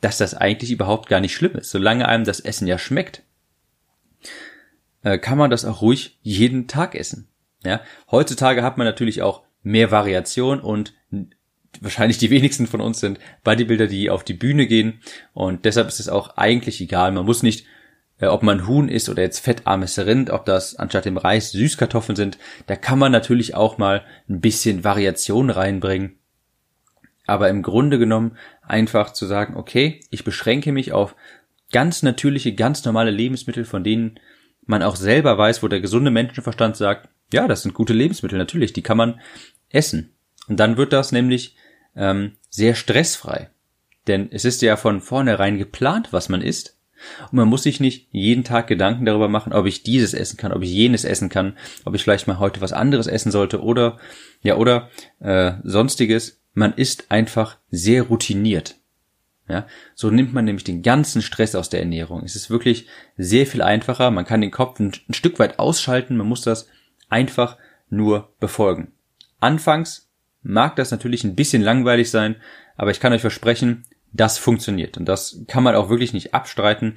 dass 0.00 0.18
das 0.18 0.34
eigentlich 0.34 0.72
überhaupt 0.72 1.08
gar 1.08 1.20
nicht 1.20 1.32
schlimm 1.32 1.54
ist. 1.54 1.70
Solange 1.70 2.08
einem 2.08 2.24
das 2.24 2.40
Essen 2.40 2.66
ja 2.66 2.76
schmeckt, 2.76 3.22
äh, 5.04 5.18
kann 5.18 5.38
man 5.38 5.52
das 5.52 5.64
auch 5.64 5.80
ruhig 5.80 6.18
jeden 6.22 6.66
Tag 6.66 6.96
essen. 6.96 7.28
Ja, 7.64 7.82
heutzutage 8.10 8.64
hat 8.64 8.78
man 8.78 8.86
natürlich 8.88 9.22
auch 9.22 9.44
mehr 9.62 9.90
Variation 9.90 10.60
und 10.60 10.94
wahrscheinlich 11.80 12.18
die 12.18 12.30
wenigsten 12.30 12.66
von 12.66 12.80
uns 12.80 13.00
sind 13.00 13.18
Bodybuilder, 13.44 13.86
die 13.86 14.10
auf 14.10 14.24
die 14.24 14.34
Bühne 14.34 14.66
gehen 14.66 15.00
und 15.32 15.64
deshalb 15.64 15.88
ist 15.88 16.00
es 16.00 16.08
auch 16.08 16.36
eigentlich 16.36 16.80
egal. 16.80 17.12
Man 17.12 17.24
muss 17.24 17.42
nicht 17.42 17.66
äh, 18.22 18.26
ob 18.26 18.42
man 18.42 18.66
Huhn 18.66 18.88
isst 18.88 19.08
oder 19.08 19.22
jetzt 19.22 19.40
fettarmes 19.40 19.98
Rind, 19.98 20.30
ob 20.30 20.46
das 20.46 20.76
anstatt 20.76 21.04
dem 21.04 21.16
Reis 21.16 21.50
Süßkartoffeln 21.50 22.16
sind, 22.16 22.38
da 22.66 22.76
kann 22.76 22.98
man 22.98 23.12
natürlich 23.12 23.54
auch 23.54 23.78
mal 23.78 24.04
ein 24.28 24.40
bisschen 24.40 24.84
Variation 24.84 25.50
reinbringen. 25.50 26.18
Aber 27.26 27.48
im 27.48 27.62
Grunde 27.62 27.98
genommen 27.98 28.36
einfach 28.62 29.12
zu 29.12 29.26
sagen, 29.26 29.56
okay, 29.56 30.00
ich 30.10 30.24
beschränke 30.24 30.72
mich 30.72 30.92
auf 30.92 31.16
ganz 31.72 32.02
natürliche, 32.02 32.54
ganz 32.54 32.84
normale 32.84 33.10
Lebensmittel, 33.10 33.64
von 33.64 33.82
denen 33.82 34.20
man 34.66 34.82
auch 34.82 34.96
selber 34.96 35.36
weiß, 35.36 35.62
wo 35.62 35.68
der 35.68 35.80
gesunde 35.80 36.10
Menschenverstand 36.12 36.76
sagt, 36.76 37.08
ja, 37.32 37.48
das 37.48 37.62
sind 37.62 37.74
gute 37.74 37.92
Lebensmittel, 37.92 38.38
natürlich, 38.38 38.72
die 38.72 38.82
kann 38.82 38.96
man 38.96 39.20
essen. 39.72 40.14
Und 40.48 40.60
dann 40.60 40.76
wird 40.76 40.92
das 40.92 41.12
nämlich 41.12 41.56
ähm, 41.96 42.32
sehr 42.50 42.74
stressfrei. 42.74 43.50
Denn 44.06 44.28
es 44.30 44.44
ist 44.44 44.62
ja 44.62 44.76
von 44.76 45.00
vornherein 45.00 45.58
geplant, 45.58 46.08
was 46.12 46.28
man 46.28 46.42
isst. 46.42 46.76
Und 47.30 47.34
man 47.34 47.48
muss 47.48 47.64
sich 47.64 47.80
nicht 47.80 48.08
jeden 48.12 48.44
Tag 48.44 48.68
Gedanken 48.68 49.04
darüber 49.04 49.28
machen, 49.28 49.52
ob 49.52 49.66
ich 49.66 49.82
dieses 49.82 50.14
essen 50.14 50.36
kann, 50.36 50.52
ob 50.52 50.62
ich 50.62 50.70
jenes 50.70 51.04
essen 51.04 51.28
kann, 51.28 51.56
ob 51.84 51.94
ich 51.94 52.02
vielleicht 52.02 52.28
mal 52.28 52.38
heute 52.38 52.60
was 52.60 52.72
anderes 52.72 53.06
essen 53.06 53.32
sollte 53.32 53.62
oder 53.62 53.98
ja 54.42 54.56
oder 54.56 54.88
äh, 55.20 55.54
sonstiges. 55.64 56.40
Man 56.54 56.72
ist 56.74 57.10
einfach 57.10 57.58
sehr 57.70 58.04
routiniert. 58.04 58.76
Ja, 59.48 59.66
so 59.94 60.10
nimmt 60.10 60.32
man 60.32 60.44
nämlich 60.44 60.64
den 60.64 60.82
ganzen 60.82 61.20
Stress 61.20 61.54
aus 61.54 61.68
der 61.68 61.80
Ernährung. 61.80 62.22
Es 62.24 62.36
ist 62.36 62.48
wirklich 62.48 62.86
sehr 63.16 63.46
viel 63.46 63.62
einfacher. 63.62 64.10
Man 64.10 64.24
kann 64.24 64.40
den 64.40 64.52
Kopf 64.52 64.78
ein, 64.78 64.92
ein 65.08 65.14
Stück 65.14 65.38
weit 65.38 65.58
ausschalten. 65.58 66.16
Man 66.16 66.28
muss 66.28 66.42
das 66.42 66.68
einfach 67.08 67.58
nur 67.90 68.32
befolgen. 68.38 68.92
Anfangs 69.42 70.08
mag 70.42 70.76
das 70.76 70.90
natürlich 70.90 71.24
ein 71.24 71.34
bisschen 71.34 71.62
langweilig 71.62 72.10
sein, 72.10 72.36
aber 72.76 72.92
ich 72.92 73.00
kann 73.00 73.12
euch 73.12 73.20
versprechen, 73.20 73.84
das 74.12 74.38
funktioniert. 74.38 74.96
Und 74.96 75.06
das 75.06 75.42
kann 75.48 75.64
man 75.64 75.74
auch 75.74 75.88
wirklich 75.88 76.12
nicht 76.12 76.32
abstreiten. 76.32 76.96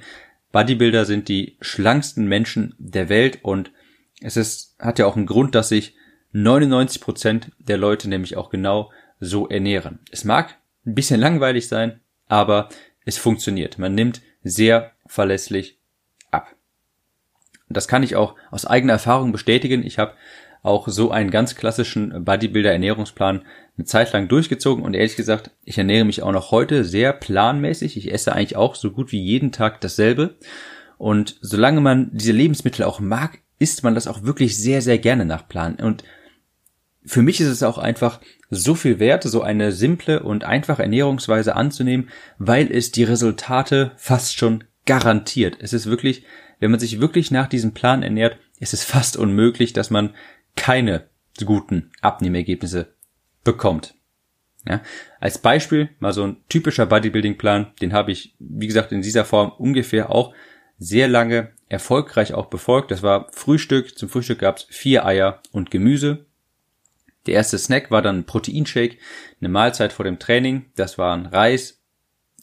Bodybuilder 0.52 1.04
sind 1.04 1.28
die 1.28 1.56
schlanksten 1.60 2.26
Menschen 2.26 2.74
der 2.78 3.08
Welt 3.08 3.40
und 3.42 3.72
es 4.20 4.36
ist, 4.36 4.76
hat 4.78 4.98
ja 4.98 5.06
auch 5.06 5.16
einen 5.16 5.26
Grund, 5.26 5.54
dass 5.54 5.68
sich 5.68 5.96
99 6.32 7.00
Prozent 7.00 7.50
der 7.58 7.78
Leute 7.78 8.08
nämlich 8.08 8.36
auch 8.36 8.48
genau 8.50 8.92
so 9.18 9.48
ernähren. 9.48 9.98
Es 10.10 10.24
mag 10.24 10.56
ein 10.84 10.94
bisschen 10.94 11.20
langweilig 11.20 11.66
sein, 11.66 12.00
aber 12.28 12.68
es 13.04 13.18
funktioniert. 13.18 13.78
Man 13.78 13.94
nimmt 13.94 14.22
sehr 14.42 14.92
verlässlich 15.06 15.80
ab. 16.30 16.54
Das 17.68 17.88
kann 17.88 18.04
ich 18.04 18.14
auch 18.14 18.36
aus 18.50 18.66
eigener 18.66 18.92
Erfahrung 18.92 19.32
bestätigen. 19.32 19.84
Ich 19.84 19.98
habe 19.98 20.14
auch 20.66 20.88
so 20.88 21.10
einen 21.10 21.30
ganz 21.30 21.54
klassischen 21.54 22.24
Bodybuilder-Ernährungsplan 22.24 23.42
eine 23.76 23.84
Zeit 23.84 24.12
lang 24.12 24.28
durchgezogen 24.28 24.84
und 24.84 24.94
ehrlich 24.94 25.16
gesagt, 25.16 25.50
ich 25.64 25.78
ernähre 25.78 26.04
mich 26.04 26.22
auch 26.22 26.32
noch 26.32 26.50
heute 26.50 26.84
sehr 26.84 27.12
planmäßig. 27.12 27.96
Ich 27.96 28.12
esse 28.12 28.32
eigentlich 28.32 28.56
auch 28.56 28.74
so 28.74 28.90
gut 28.90 29.12
wie 29.12 29.20
jeden 29.20 29.52
Tag 29.52 29.80
dasselbe. 29.80 30.36
Und 30.98 31.36
solange 31.42 31.80
man 31.80 32.10
diese 32.12 32.32
Lebensmittel 32.32 32.84
auch 32.84 33.00
mag, 33.00 33.38
isst 33.58 33.84
man 33.84 33.94
das 33.94 34.06
auch 34.06 34.22
wirklich 34.22 34.56
sehr, 34.56 34.82
sehr 34.82 34.98
gerne 34.98 35.24
nach 35.24 35.46
Plan. 35.46 35.76
Und 35.76 36.04
für 37.04 37.22
mich 37.22 37.40
ist 37.40 37.48
es 37.48 37.62
auch 37.62 37.78
einfach 37.78 38.20
so 38.50 38.74
viel 38.74 38.98
wert, 38.98 39.22
so 39.24 39.42
eine 39.42 39.72
simple 39.72 40.22
und 40.22 40.44
einfache 40.44 40.82
Ernährungsweise 40.82 41.54
anzunehmen, 41.54 42.08
weil 42.38 42.70
es 42.70 42.92
die 42.92 43.04
Resultate 43.04 43.92
fast 43.96 44.36
schon 44.36 44.64
garantiert. 44.86 45.56
Es 45.60 45.72
ist 45.72 45.86
wirklich, 45.86 46.24
wenn 46.58 46.70
man 46.70 46.80
sich 46.80 47.00
wirklich 47.00 47.30
nach 47.30 47.48
diesem 47.48 47.72
Plan 47.72 48.02
ernährt, 48.02 48.38
ist 48.58 48.72
es 48.72 48.84
fast 48.84 49.16
unmöglich, 49.16 49.72
dass 49.72 49.90
man 49.90 50.14
keine 50.56 51.08
guten 51.44 51.92
Abnehmergebnisse 52.00 52.94
bekommt. 53.44 53.94
Ja, 54.68 54.82
als 55.20 55.38
Beispiel 55.38 55.90
mal 56.00 56.12
so 56.12 56.24
ein 56.24 56.38
typischer 56.48 56.86
Bodybuilding-Plan, 56.86 57.72
den 57.80 57.92
habe 57.92 58.10
ich, 58.10 58.34
wie 58.40 58.66
gesagt, 58.66 58.90
in 58.90 59.02
dieser 59.02 59.24
Form 59.24 59.52
ungefähr 59.52 60.10
auch 60.10 60.34
sehr 60.78 61.06
lange 61.06 61.52
erfolgreich 61.68 62.34
auch 62.34 62.46
befolgt. 62.46 62.90
Das 62.90 63.02
war 63.02 63.28
Frühstück. 63.32 63.96
Zum 63.96 64.08
Frühstück 64.08 64.40
gab 64.40 64.58
es 64.58 64.64
vier 64.64 65.06
Eier 65.06 65.40
und 65.52 65.70
Gemüse. 65.70 66.26
Der 67.26 67.34
erste 67.34 67.58
Snack 67.58 67.90
war 67.90 68.02
dann 68.02 68.18
ein 68.18 68.26
Proteinshake, 68.26 68.98
eine 69.40 69.48
Mahlzeit 69.48 69.92
vor 69.92 70.04
dem 70.04 70.18
Training. 70.18 70.66
Das 70.76 70.96
waren 70.98 71.26
Reis, 71.26 71.82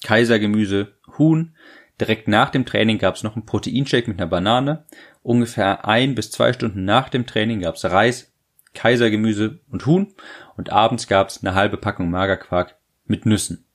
Kaisergemüse, 0.03 0.93
Huhn. 1.17 1.55
Direkt 1.99 2.27
nach 2.27 2.49
dem 2.49 2.65
Training 2.65 2.97
gab 2.97 3.15
es 3.15 3.23
noch 3.23 3.35
einen 3.35 3.45
Proteinshake 3.45 4.07
mit 4.07 4.19
einer 4.19 4.29
Banane. 4.29 4.85
Ungefähr 5.23 5.85
ein 5.85 6.15
bis 6.15 6.31
zwei 6.31 6.53
Stunden 6.53 6.85
nach 6.85 7.09
dem 7.09 7.25
Training 7.25 7.61
gab 7.61 7.75
es 7.75 7.85
Reis, 7.85 8.31
Kaisergemüse 8.73 9.59
und 9.71 9.85
Huhn. 9.85 10.13
Und 10.57 10.69
abends 10.69 11.07
gab 11.07 11.29
es 11.29 11.41
eine 11.41 11.55
halbe 11.55 11.77
Packung 11.77 12.11
Magerquark 12.11 12.77
mit 13.05 13.25
Nüssen. 13.25 13.65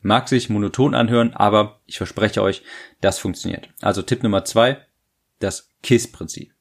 Mag 0.00 0.28
sich 0.28 0.48
monoton 0.48 0.94
anhören, 0.94 1.34
aber 1.34 1.80
ich 1.86 1.98
verspreche 1.98 2.40
euch, 2.42 2.62
das 3.00 3.18
funktioniert. 3.18 3.68
Also 3.80 4.02
Tipp 4.02 4.22
Nummer 4.22 4.44
zwei, 4.44 4.78
das 5.40 5.70
KISS-Prinzip. 5.82 6.54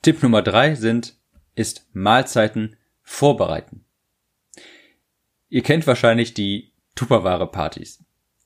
Tipp 0.00 0.22
Nummer 0.22 0.40
drei 0.40 0.74
sind, 0.74 1.16
ist 1.54 1.86
Mahlzeiten 1.92 2.76
vorbereiten. 3.02 3.84
Ihr 5.50 5.62
kennt 5.62 5.86
wahrscheinlich 5.86 6.32
die 6.34 6.72
Tupperware-Partys. 6.94 8.02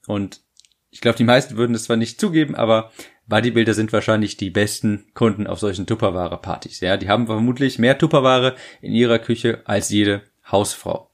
Und 0.07 0.43
ich 0.91 1.01
glaube, 1.01 1.17
die 1.17 1.25
meisten 1.25 1.57
würden 1.57 1.75
es 1.75 1.85
zwar 1.85 1.97
nicht 1.97 2.21
zugeben, 2.21 2.55
aber 2.55 2.93
Bodybuilder 3.29 3.75
sind 3.75 3.93
wahrscheinlich 3.93 4.37
die 4.37 4.51
besten 4.51 5.07
Kunden 5.15 5.47
auf 5.47 5.59
solchen 5.59 5.87
Tupperware-Partys. 5.87 6.81
Ja, 6.81 6.97
die 6.97 7.09
haben 7.09 7.27
vermutlich 7.27 7.79
mehr 7.79 7.99
Tupperware 7.99 8.57
in 8.81 8.93
ihrer 8.93 9.19
Küche 9.19 9.63
als 9.65 9.91
jede 9.91 10.23
Hausfrau. 10.51 11.11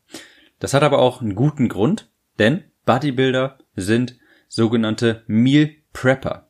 Das 0.61 0.75
hat 0.75 0.83
aber 0.83 1.01
auch 1.01 1.21
einen 1.21 1.35
guten 1.35 1.69
Grund, 1.69 2.09
denn 2.39 2.65
Bodybuilder 2.87 3.59
sind 3.75 4.17
sogenannte 4.49 5.25
Meal 5.27 5.71
Prepper. 5.93 6.49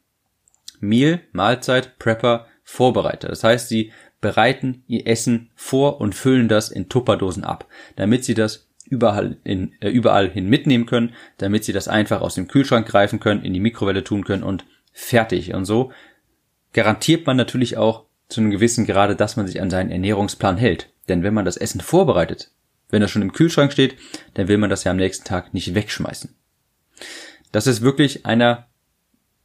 Meal, 0.81 1.21
Mahlzeit, 1.33 1.99
Prepper, 1.99 2.47
Vorbereiter. 2.63 3.29
Das 3.29 3.43
heißt, 3.43 3.69
sie 3.69 3.93
bereiten 4.21 4.85
ihr 4.87 5.07
Essen 5.07 5.51
vor 5.55 6.01
und 6.01 6.15
füllen 6.15 6.49
das 6.49 6.71
in 6.71 6.89
Tupperdosen 6.89 7.45
ab, 7.45 7.67
damit 7.97 8.25
sie 8.25 8.35
das 8.35 8.69
überall, 8.87 9.39
in, 9.45 9.73
äh, 9.81 9.91
überall 9.91 10.31
hin 10.31 10.49
mitnehmen 10.49 10.87
können, 10.87 11.15
damit 11.39 11.65
sie 11.65 11.73
das 11.73 11.89
einfach 11.89 12.21
aus 12.21 12.35
dem 12.35 12.49
Kühlschrank 12.49 12.87
greifen 12.87 13.21
können, 13.21 13.45
in 13.45 13.55
die 13.55 13.61
Mikrowelle 13.61 14.05
tun 14.05 14.25
können 14.25 14.43
und 14.43 14.65
fertig. 14.95 15.53
Und 15.53 15.67
so 15.67 15.93
garantiert 16.73 17.27
man 17.27 17.37
natürlich 17.37 17.77
auch 17.77 18.07
zu 18.29 18.41
einem 18.41 18.51
gewissen 18.51 18.87
Grade, 18.87 19.17
dass 19.17 19.37
man 19.37 19.47
sich 19.47 19.61
an 19.61 19.69
seinen 19.69 19.91
Ernährungsplan 19.91 20.57
hält. 20.57 20.91
Denn 21.09 21.23
wenn 21.23 21.35
man 21.35 21.45
das 21.45 21.59
Essen 21.59 21.83
vorbereitet, 21.83 22.51
wenn 22.89 23.03
das 23.03 23.11
schon 23.11 23.23
im 23.23 23.33
Kühlschrank 23.33 23.73
steht, 23.73 23.97
dann 24.35 24.49
will 24.49 24.57
man 24.57 24.71
das 24.71 24.85
ja 24.85 24.93
am 24.93 24.97
nächsten 24.97 25.25
Tag 25.25 25.53
nicht 25.53 25.75
wegschmeißen. 25.75 26.35
Das 27.53 27.67
ist 27.67 27.83
wirklich 27.83 28.25
einer 28.25 28.69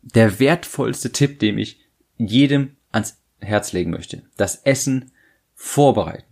der 0.02 0.40
wertvollste 0.40 1.12
Tipp, 1.12 1.40
den 1.40 1.58
ich 1.58 1.80
jedem 2.18 2.78
ans 2.92 3.20
Herz 3.40 3.74
legen 3.74 3.92
möchte. 3.92 4.24
Das 4.38 4.62
Essen 4.64 5.12
vorbereiten. 5.56 6.24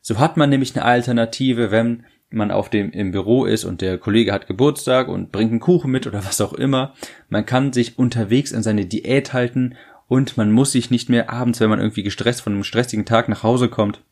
So 0.00 0.18
hat 0.18 0.36
man 0.36 0.50
nämlich 0.50 0.74
eine 0.76 0.84
Alternative, 0.84 1.70
wenn 1.70 2.04
man 2.30 2.50
auf 2.50 2.68
dem 2.68 2.90
im 2.90 3.10
Büro 3.10 3.44
ist 3.44 3.64
und 3.64 3.80
der 3.80 3.98
Kollege 3.98 4.32
hat 4.32 4.46
Geburtstag 4.46 5.08
und 5.08 5.32
bringt 5.32 5.50
einen 5.50 5.60
Kuchen 5.60 5.90
mit 5.90 6.06
oder 6.06 6.24
was 6.26 6.40
auch 6.40 6.52
immer. 6.52 6.94
Man 7.28 7.46
kann 7.46 7.72
sich 7.72 7.98
unterwegs 7.98 8.52
an 8.52 8.62
seine 8.62 8.86
Diät 8.86 9.32
halten 9.32 9.76
und 10.08 10.36
man 10.36 10.52
muss 10.52 10.72
sich 10.72 10.90
nicht 10.90 11.08
mehr 11.08 11.30
abends, 11.30 11.60
wenn 11.60 11.70
man 11.70 11.80
irgendwie 11.80 12.02
gestresst 12.02 12.42
von 12.42 12.52
einem 12.52 12.64
stressigen 12.64 13.04
Tag 13.04 13.28
nach 13.28 13.42
Hause 13.42 13.68
kommt 13.68 14.02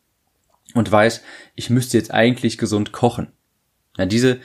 und 0.74 0.90
weiß, 0.90 1.22
ich 1.54 1.70
müsste 1.70 1.96
jetzt 1.96 2.12
eigentlich 2.12 2.58
gesund 2.58 2.92
kochen. 2.92 3.28
Ja, 3.96 4.06
diese, 4.06 4.40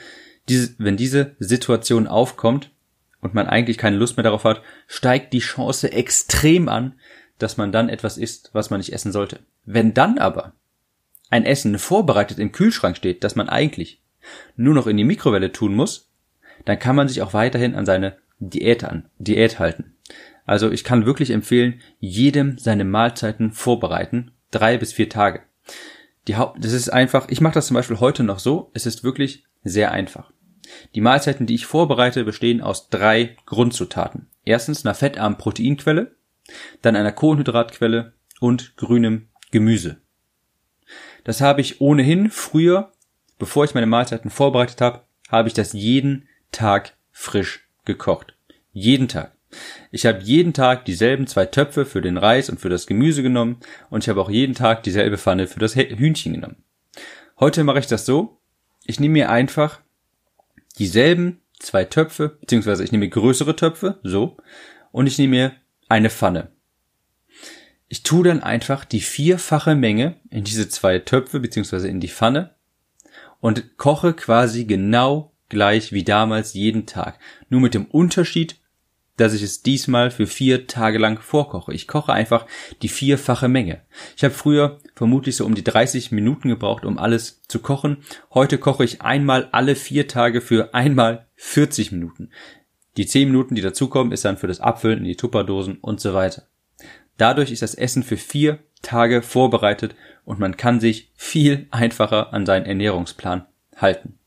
diese, 0.48 0.74
wenn 0.78 0.98
diese 0.98 1.36
Situation 1.40 2.08
aufkommt 2.08 2.72
und 3.20 3.34
man 3.34 3.48
eigentlich 3.48 3.78
keine 3.78 3.98
Lust 3.98 4.18
mehr 4.18 4.24
darauf 4.24 4.46
hat, 4.46 4.62
steigt 4.88 5.34
die 5.34 5.40
Chance 5.40 5.92
extrem 5.92 6.70
an, 6.70 6.94
dass 7.38 7.58
man 7.58 7.72
dann 7.72 7.90
etwas 7.90 8.18
isst, 8.18 8.52
was 8.54 8.70
man 8.70 8.80
nicht 8.80 8.94
essen 8.94 9.12
sollte. 9.12 9.40
Wenn 9.66 9.94
dann 9.94 10.20
aber 10.20 10.54
ein 11.32 11.46
Essen 11.46 11.80
vorbereitet 11.80 12.38
im 12.38 12.52
Kühlschrank 12.52 12.96
steht, 12.96 13.24
das 13.24 13.36
man 13.36 13.50
eigentlich 13.50 14.04
nur 14.56 14.76
noch 14.76 14.86
in 14.86 14.98
die 14.98 15.04
Mikrowelle 15.04 15.52
tun 15.52 15.74
muss, 15.74 16.12
dann 16.66 16.78
kann 16.78 16.96
man 16.96 17.08
sich 17.08 17.24
auch 17.24 17.34
weiterhin 17.34 17.74
an 17.74 17.86
seine 17.86 18.18
Diät 18.40 18.84
an, 18.84 19.10
Diät 19.18 19.58
halten. 19.58 19.96
Also 20.46 20.72
ich 20.72 20.84
kann 20.84 21.06
wirklich 21.06 21.32
empfehlen, 21.32 21.82
jedem 22.00 22.58
seine 22.58 22.84
Mahlzeiten 22.84 23.52
vorbereiten, 23.52 24.32
drei 24.52 24.78
bis 24.78 24.94
vier 24.94 25.10
Tage. 25.10 25.42
Die 26.28 26.36
Haupt, 26.36 26.64
das 26.64 26.74
ist 26.74 26.90
einfach, 26.90 27.30
ich 27.30 27.42
mache 27.42 27.54
das 27.54 27.68
zum 27.68 27.76
Beispiel 27.76 28.00
heute 28.00 28.24
noch 28.24 28.40
so, 28.40 28.70
es 28.74 28.86
ist 28.86 29.04
wirklich 29.04 29.46
sehr 29.64 29.92
einfach. 29.92 30.32
Die 30.96 31.02
Mahlzeiten, 31.02 31.46
die 31.46 31.56
ich 31.56 31.66
vorbereite, 31.66 32.24
bestehen 32.24 32.62
aus 32.62 32.90
drei 32.90 33.38
Grundzutaten. 33.46 34.28
Erstens 34.44 34.86
einer 34.86 34.96
fettarmen 34.96 35.38
Proteinquelle, 35.38 36.16
dann 36.82 36.96
einer 36.96 37.12
Kohlenhydratquelle 37.12 38.14
und 38.40 38.76
grünem 38.76 39.30
Gemüse. 39.52 40.01
Das 41.24 41.42
habe 41.42 41.62
ich 41.62 41.82
ohnehin 41.82 42.30
früher, 42.30 42.92
bevor 43.38 43.66
ich 43.66 43.74
meine 43.74 43.88
Mahlzeiten 43.88 44.32
vorbereitet 44.32 44.82
habe, 44.82 45.02
habe 45.30 45.48
ich 45.48 45.54
das 45.54 45.74
jeden 45.74 46.28
Tag 46.52 46.96
frisch 47.12 47.68
gekocht. 47.86 48.36
Jeden 48.74 49.08
Tag. 49.08 49.34
Ich 49.92 50.06
habe 50.06 50.22
jeden 50.22 50.54
Tag 50.54 50.86
dieselben 50.86 51.28
zwei 51.28 51.46
Töpfe 51.46 51.86
für 51.86 52.02
den 52.02 52.18
Reis 52.18 52.50
und 52.50 52.60
für 52.60 52.70
das 52.70 52.88
Gemüse 52.88 53.22
genommen 53.22 53.58
und 53.90 54.04
ich 54.04 54.10
habe 54.10 54.22
auch 54.22 54.30
jeden 54.30 54.56
Tag 54.56 54.84
dieselbe 54.84 55.18
Pfanne 55.18 55.48
für 55.48 55.60
das 55.60 55.76
Hühnchen 55.76 56.34
genommen. 56.34 56.64
Heute 57.40 57.64
mache 57.64 57.80
ich 57.80 57.88
das 57.88 58.06
so, 58.06 58.38
ich 58.86 59.00
nehme 59.00 59.14
mir 59.14 59.30
einfach 59.30 59.82
dieselben 60.80 61.42
zwei 61.60 61.86
Töpfe, 61.86 62.38
beziehungsweise 62.40 62.84
ich 62.84 62.92
nehme 62.92 63.10
größere 63.10 63.56
Töpfe, 63.56 64.00
so, 64.04 64.38
und 64.92 65.08
ich 65.08 65.18
nehme 65.18 65.36
mir 65.36 65.52
eine 65.90 66.10
Pfanne. 66.10 66.52
Ich 67.92 68.04
tue 68.04 68.24
dann 68.24 68.42
einfach 68.42 68.86
die 68.86 69.02
vierfache 69.02 69.76
Menge 69.76 70.16
in 70.30 70.46
diese 70.46 70.70
zwei 70.70 71.00
Töpfe 71.00 71.42
beziehungsweise 71.42 71.90
in 71.90 72.00
die 72.00 72.08
Pfanne 72.08 72.56
und 73.42 73.76
koche 73.76 74.14
quasi 74.14 74.64
genau 74.64 75.34
gleich 75.50 75.92
wie 75.92 76.06
damals 76.06 76.54
jeden 76.54 76.86
Tag. 76.86 77.20
Nur 77.50 77.60
mit 77.60 77.74
dem 77.74 77.84
Unterschied, 77.84 78.56
dass 79.18 79.34
ich 79.34 79.44
es 79.44 79.62
diesmal 79.62 80.10
für 80.10 80.26
vier 80.26 80.68
Tage 80.68 81.00
lang 81.00 81.20
vorkoche. 81.20 81.74
Ich 81.74 81.86
koche 81.86 82.14
einfach 82.14 82.46
die 82.82 82.88
vierfache 82.88 83.50
Menge. 83.50 83.82
Ich 84.16 84.24
habe 84.24 84.34
früher 84.34 84.80
vermutlich 84.96 85.36
so 85.36 85.46
um 85.46 85.54
die 85.54 85.66
30 85.66 86.14
Minuten 86.14 86.48
gebraucht, 86.48 86.86
um 86.86 86.98
alles 86.98 87.42
zu 87.50 87.60
kochen. 87.60 87.98
Heute 88.34 88.58
koche 88.58 88.86
ich 88.86 89.02
einmal 89.02 89.50
alle 89.52 89.76
vier 89.76 90.08
Tage 90.08 90.40
für 90.40 90.74
einmal 90.74 91.28
40 91.36 91.92
Minuten. 91.92 92.30
Die 92.96 93.06
10 93.06 93.28
Minuten, 93.28 93.56
die 93.56 93.62
dazukommen, 93.62 94.14
ist 94.14 94.24
dann 94.24 94.38
für 94.38 94.48
das 94.48 94.62
Abfüllen 94.62 95.00
in 95.00 95.06
die 95.06 95.18
Tupperdosen 95.18 95.80
und 95.80 96.00
so 96.00 96.14
weiter. 96.14 96.48
Dadurch 97.22 97.52
ist 97.52 97.62
das 97.62 97.76
Essen 97.76 98.02
für 98.02 98.18
vier 98.18 98.58
Tage 98.82 99.22
vorbereitet 99.22 99.94
und 100.26 100.40
man 100.40 100.58
kann 100.58 100.80
sich 100.80 101.12
viel 101.16 101.68
einfacher 101.70 102.34
an 102.34 102.48
seinen 102.48 102.66
Ernährungsplan 102.66 103.46
halten. 103.78 104.18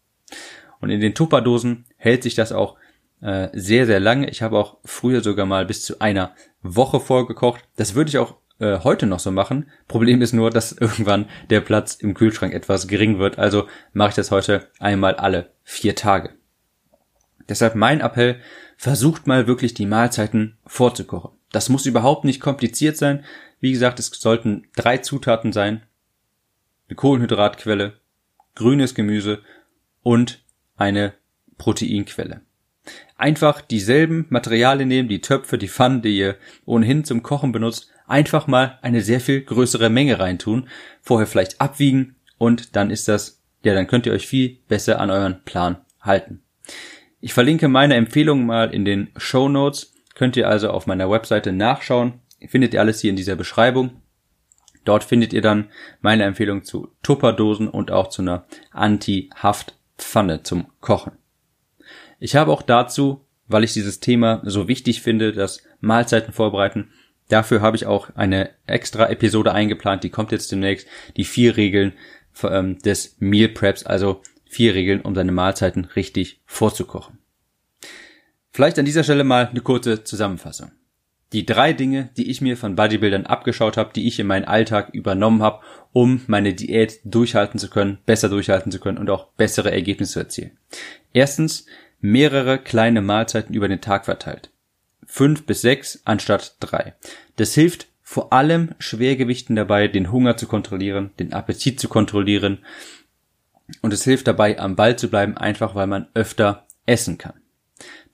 Und 0.81 0.91
in 0.91 1.01
den 1.01 1.13
Tupperdosen 1.13 1.87
hält 1.97 2.23
sich 2.23 2.37
das 2.37 2.53
auch 2.53 2.77
äh, 3.21 3.49
sehr, 3.53 3.87
sehr 3.87 3.99
lange. 3.99 4.31
Ich 4.31 4.43
habe 4.43 4.57
auch 4.57 4.77
früher 4.85 5.23
sogar 5.23 5.45
mal 5.45 5.67
bis 5.67 5.83
zu 5.83 6.01
einer 6.01 6.37
Woche 6.63 7.01
vorgekocht. 7.01 7.65
Das 7.75 7.97
würde 7.97 8.11
ich 8.11 8.19
auch 8.19 8.37
äh, 8.61 8.79
heute 8.85 9.07
noch 9.07 9.19
so 9.19 9.33
machen. 9.33 9.69
Problem 9.89 10.23
ist 10.23 10.33
nur, 10.33 10.51
dass 10.51 10.71
irgendwann 10.81 11.29
der 11.51 11.63
Platz 11.63 11.97
im 11.97 12.15
Kühlschrank 12.15 12.55
etwas 12.55 12.87
gering 12.87 13.19
wird. 13.19 13.41
Also 13.41 13.67
mache 13.93 14.11
ich 14.11 14.15
das 14.15 14.31
heute 14.31 14.69
einmal 14.79 15.17
alle 15.17 15.51
vier 15.65 15.97
Tage. 15.97 16.31
Deshalb 17.49 17.75
mein 17.75 18.03
Appell, 18.03 18.37
versucht 18.77 19.27
mal 19.27 19.49
wirklich 19.49 19.75
die 19.75 19.87
Mahlzeiten 19.87 20.59
vorzukochen. 20.65 21.33
Das 21.55 21.69
muss 21.69 21.87
überhaupt 21.87 22.25
nicht 22.25 22.41
kompliziert 22.41 22.97
sein. 22.97 23.25
Wie 23.61 23.71
gesagt, 23.71 24.01
es 24.01 24.07
sollten 24.07 24.67
drei 24.75 24.99
Zutaten 24.99 25.53
sein. 25.53 25.83
Eine 26.89 26.97
Kohlenhydratquelle, 26.97 27.95
grünes 28.57 28.97
Gemüse 28.97 29.41
und 30.03 30.43
eine 30.77 31.15
Proteinquelle. 31.57 32.41
Einfach 33.17 33.61
dieselben 33.61 34.27
Materialien 34.31 34.89
nehmen, 34.89 35.09
die 35.09 35.21
Töpfe, 35.21 35.57
die 35.57 35.69
Pfannen, 35.69 36.03
die 36.03 36.19
ihr 36.19 36.37
ohnehin 36.67 37.05
zum 37.05 37.23
Kochen 37.23 37.53
benutzt, 37.53 37.89
einfach 38.09 38.49
mal 38.49 38.81
eine 38.83 39.01
sehr 39.01 39.21
viel 39.21 39.41
größere 39.43 39.91
Menge 39.91 40.19
reintun, 40.19 40.69
vorher 41.03 41.29
vielleicht 41.29 41.61
abwiegen 41.61 42.17
und 42.37 42.75
dann 42.75 42.91
ist 42.91 43.07
das, 43.07 43.41
ja, 43.63 43.75
dann 43.75 43.87
könnt 43.87 44.07
ihr 44.07 44.13
euch 44.13 44.27
viel 44.27 44.59
besser 44.67 45.01
an 45.01 45.11
euren 45.11 45.45
Plan 45.45 45.77
halten. 46.01 46.43
Ich 47.21 47.33
verlinke 47.33 47.69
meine 47.69 47.95
Empfehlungen 47.95 48.45
mal 48.45 48.75
in 48.75 48.85
den 48.85 49.11
Show 49.17 49.49
Notes, 49.49 49.94
könnt 50.15 50.37
ihr 50.37 50.49
also 50.49 50.71
auf 50.71 50.87
meiner 50.87 51.11
Webseite 51.11 51.53
nachschauen, 51.53 52.21
findet 52.49 52.75
ihr 52.75 52.81
alles 52.81 53.01
hier 53.01 53.11
in 53.11 53.17
dieser 53.17 53.37
Beschreibung. 53.37 54.03
Dort 54.85 55.05
findet 55.05 55.33
ihr 55.33 55.41
dann 55.41 55.71
meine 56.01 56.25
Empfehlung 56.25 56.63
zu 56.63 56.89
Tupperdosen 57.03 57.69
und 57.69 57.91
auch 57.91 58.09
zu 58.09 58.23
einer 58.23 58.45
Anti-Haft-Pfanne 58.73 60.43
zum 60.43 60.67
Kochen. 60.81 61.13
Ich 62.21 62.37
habe 62.37 62.53
auch 62.53 62.63
dazu, 62.63 63.25
weil 63.47 63.65
ich 63.65 63.73
dieses 63.73 64.01
Thema 64.01 64.43
so 64.45 64.69
wichtig 64.69 65.03
finde, 65.03 65.33
das 65.33 65.63
Mahlzeiten 65.81 66.33
vorbereiten, 66.33 66.91
dafür 67.29 67.61
habe 67.61 67.77
ich 67.77 67.87
auch 67.87 68.11
eine 68.15 68.51
extra 68.67 69.09
Episode 69.09 69.53
eingeplant, 69.53 70.05
die 70.05 70.11
kommt 70.11 70.33
jetzt 70.33 70.53
demnächst, 70.53 70.87
die 71.17 71.25
vier 71.25 71.57
Regeln 71.57 71.95
ähm, 72.43 72.79
des 72.79 73.17
Meal 73.21 73.49
Preps, 73.49 73.85
also 73.85 74.23
vier 74.45 74.75
Regeln, 74.75 75.01
um 75.01 75.15
seine 75.15 75.33
Mahlzeiten 75.33 75.85
richtig 75.85 76.41
vorzukochen. 76.47 77.19
Vielleicht 78.55 78.79
an 78.79 78.85
dieser 78.85 79.03
Stelle 79.03 79.25
mal 79.25 79.49
eine 79.49 79.63
kurze 79.63 80.05
Zusammenfassung. 80.05 80.71
Die 81.33 81.45
drei 81.45 81.73
Dinge, 81.73 82.11
die 82.17 82.31
ich 82.31 82.41
mir 82.41 82.57
von 82.57 82.77
Bodybuildern 82.77 83.27
abgeschaut 83.27 83.77
habe, 83.77 83.93
die 83.93 84.07
ich 84.07 84.21
in 84.21 84.29
meinen 84.29 84.45
Alltag 84.45 84.91
übernommen 84.93 85.43
habe, 85.43 85.59
um 85.93 86.21
meine 86.29 86.55
Diät 86.55 87.01
durchhalten 87.03 87.59
zu 87.59 87.69
können, 87.69 87.99
besser 88.07 88.29
durchhalten 88.29 88.71
zu 88.71 88.79
können 88.79 88.99
und 88.99 89.11
auch 89.11 89.27
bessere 89.33 89.73
Ergebnisse 89.73 90.13
zu 90.13 90.19
erzielen. 90.21 90.53
Erstens, 91.13 91.67
mehrere 92.01 92.59
kleine 92.59 93.03
Mahlzeiten 93.03 93.57
über 93.57 93.67
den 93.67 93.81
Tag 93.81 94.05
verteilt. 94.05 94.51
Fünf 95.05 95.47
bis 95.47 95.61
sechs 95.61 96.03
anstatt 96.05 96.55
drei. 96.61 96.95
Das 97.35 97.55
hilft 97.55 97.89
vor 98.05 98.33
allem 98.33 98.77
Schwergewichten 98.79 99.57
dabei, 99.57 99.89
den 99.89 100.13
Hunger 100.13 100.37
zu 100.37 100.47
kontrollieren, 100.47 101.11
den 101.19 101.33
Appetit 101.33 101.81
zu 101.81 101.89
kontrollieren. 101.89 102.59
Und 103.83 103.93
es 103.93 104.05
hilft 104.05 104.29
dabei, 104.29 104.61
am 104.61 104.77
Ball 104.77 104.97
zu 104.97 105.11
bleiben, 105.11 105.37
einfach 105.37 105.75
weil 105.75 105.89
man 105.89 106.07
öfter 106.15 106.69
essen 106.87 107.19
kann. 107.19 107.35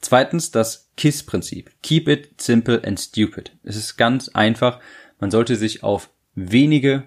Zweitens 0.00 0.50
das 0.50 0.90
KISS-Prinzip. 0.96 1.70
Keep 1.82 2.08
it 2.08 2.40
simple 2.40 2.82
and 2.84 2.98
stupid. 2.98 3.52
Es 3.62 3.76
ist 3.76 3.96
ganz 3.96 4.28
einfach. 4.30 4.80
Man 5.18 5.30
sollte 5.30 5.56
sich 5.56 5.82
auf 5.82 6.10
wenige 6.34 7.06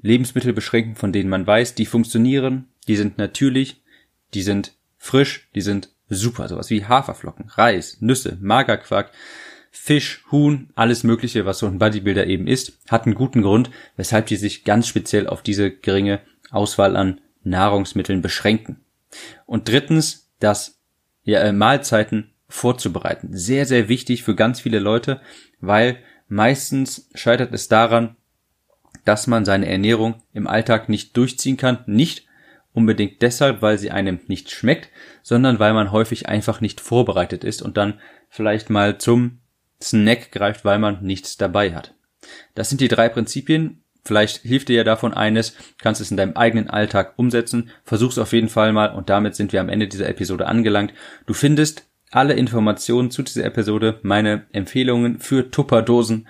Lebensmittel 0.00 0.52
beschränken, 0.52 0.96
von 0.96 1.12
denen 1.12 1.30
man 1.30 1.46
weiß, 1.46 1.74
die 1.74 1.86
funktionieren, 1.86 2.68
die 2.88 2.96
sind 2.96 3.18
natürlich, 3.18 3.82
die 4.34 4.42
sind 4.42 4.74
frisch, 4.98 5.48
die 5.54 5.60
sind 5.60 5.90
super. 6.08 6.48
Sowas 6.48 6.70
wie 6.70 6.84
Haferflocken, 6.84 7.48
Reis, 7.48 7.98
Nüsse, 8.00 8.38
Magerquark, 8.40 9.10
Fisch, 9.70 10.24
Huhn, 10.30 10.70
alles 10.74 11.04
Mögliche, 11.04 11.44
was 11.44 11.58
so 11.58 11.66
ein 11.66 11.78
Bodybuilder 11.78 12.26
eben 12.26 12.46
isst, 12.46 12.78
hat 12.88 13.04
einen 13.04 13.14
guten 13.14 13.42
Grund, 13.42 13.70
weshalb 13.96 14.26
die 14.26 14.36
sich 14.36 14.64
ganz 14.64 14.88
speziell 14.88 15.26
auf 15.26 15.42
diese 15.42 15.70
geringe 15.70 16.20
Auswahl 16.50 16.96
an 16.96 17.20
Nahrungsmitteln 17.42 18.22
beschränken. 18.22 18.80
Und 19.44 19.68
drittens, 19.68 20.30
das 20.40 20.75
ja, 21.26 21.40
äh, 21.40 21.52
Mahlzeiten 21.52 22.32
vorzubereiten. 22.48 23.36
Sehr, 23.36 23.66
sehr 23.66 23.90
wichtig 23.90 24.22
für 24.22 24.34
ganz 24.34 24.60
viele 24.60 24.78
Leute, 24.78 25.20
weil 25.60 25.98
meistens 26.28 27.10
scheitert 27.14 27.52
es 27.52 27.68
daran, 27.68 28.16
dass 29.04 29.26
man 29.26 29.44
seine 29.44 29.68
Ernährung 29.68 30.22
im 30.32 30.46
Alltag 30.46 30.88
nicht 30.88 31.16
durchziehen 31.16 31.56
kann, 31.56 31.84
nicht 31.86 32.26
unbedingt 32.72 33.22
deshalb, 33.22 33.60
weil 33.60 33.78
sie 33.78 33.90
einem 33.90 34.20
nicht 34.28 34.50
schmeckt, 34.50 34.90
sondern 35.22 35.58
weil 35.58 35.74
man 35.74 35.92
häufig 35.92 36.28
einfach 36.28 36.60
nicht 36.60 36.80
vorbereitet 36.80 37.42
ist 37.42 37.60
und 37.60 37.76
dann 37.76 38.00
vielleicht 38.28 38.70
mal 38.70 38.98
zum 38.98 39.40
Snack 39.82 40.30
greift, 40.30 40.64
weil 40.64 40.78
man 40.78 41.02
nichts 41.02 41.36
dabei 41.36 41.74
hat. 41.74 41.94
Das 42.54 42.68
sind 42.68 42.80
die 42.80 42.88
drei 42.88 43.08
Prinzipien. 43.08 43.82
Vielleicht 44.06 44.38
hilft 44.38 44.68
dir 44.68 44.76
ja 44.76 44.84
davon 44.84 45.12
eines, 45.12 45.54
kannst 45.78 46.00
es 46.00 46.10
in 46.10 46.16
deinem 46.16 46.36
eigenen 46.36 46.70
Alltag 46.70 47.14
umsetzen. 47.16 47.70
Versuch's 47.84 48.18
auf 48.18 48.32
jeden 48.32 48.48
Fall 48.48 48.72
mal 48.72 48.94
und 48.94 49.10
damit 49.10 49.34
sind 49.34 49.52
wir 49.52 49.60
am 49.60 49.68
Ende 49.68 49.88
dieser 49.88 50.08
Episode 50.08 50.46
angelangt. 50.46 50.94
Du 51.26 51.34
findest 51.34 51.86
alle 52.10 52.34
Informationen 52.34 53.10
zu 53.10 53.22
dieser 53.22 53.44
Episode, 53.44 53.98
meine 54.02 54.46
Empfehlungen 54.52 55.18
für 55.18 55.50
Tupperdosen 55.50 56.28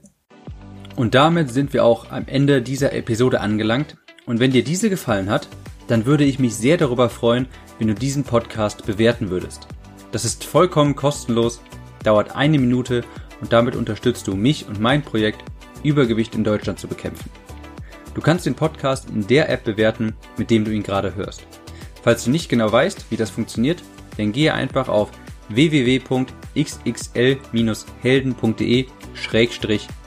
Und 0.96 1.16
damit 1.16 1.50
sind 1.50 1.74
wir 1.74 1.84
auch 1.84 2.12
am 2.12 2.28
Ende 2.28 2.62
dieser 2.62 2.94
Episode 2.94 3.42
angelangt. 3.42 3.98
Und 4.26 4.40
wenn 4.40 4.52
dir 4.52 4.64
diese 4.64 4.90
gefallen 4.90 5.30
hat, 5.30 5.48
dann 5.88 6.06
würde 6.06 6.24
ich 6.24 6.40
mich 6.40 6.56
sehr 6.56 6.78
darüber 6.78 7.10
freuen, 7.10 7.48
wenn 7.80 7.88
du 7.88 7.96
diesen 7.96 8.24
Podcast 8.24 8.86
bewerten 8.86 9.30
würdest. 9.30 9.68
Das 10.12 10.26
ist 10.26 10.44
vollkommen 10.44 10.96
kostenlos, 10.96 11.62
dauert 12.04 12.36
eine 12.36 12.60
Minute 12.60 13.04
und 13.42 13.52
damit 13.52 13.76
unterstützt 13.76 14.28
du 14.28 14.36
mich 14.36 14.68
und 14.68 14.80
mein 14.80 15.02
Projekt 15.02 15.44
Übergewicht 15.84 16.36
in 16.36 16.44
Deutschland 16.44 16.80
zu 16.80 16.88
bekämpfen. 16.88 17.30
Du 18.14 18.22
kannst 18.22 18.46
den 18.46 18.56
Podcast 18.56 19.10
in 19.10 19.28
der 19.28 19.50
App 19.50 19.64
bewerten, 19.64 20.14
mit 20.38 20.52
dem 20.52 20.64
du 20.64 20.72
ihn 20.72 20.84
gerade 20.84 21.16
hörst. 21.16 21.44
Falls 22.04 22.24
du 22.24 22.30
nicht 22.30 22.48
genau 22.48 22.72
weißt, 22.72 23.08
wie 23.10 23.18
das 23.18 23.32
funktioniert, 23.32 23.82
dann 24.18 24.32
gehe 24.32 24.54
einfach 24.54 24.88
auf 24.88 25.10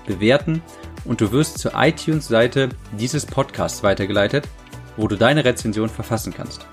www.xxl-helden.de-bewerten 0.06 0.62
und 1.04 1.20
du 1.20 1.32
wirst 1.32 1.58
zur 1.58 1.72
iTunes-Seite 1.74 2.68
dieses 2.98 3.26
Podcasts 3.26 3.82
weitergeleitet, 3.82 4.48
wo 4.96 5.08
du 5.08 5.16
deine 5.16 5.44
Rezension 5.44 5.88
verfassen 5.88 6.32
kannst. 6.34 6.64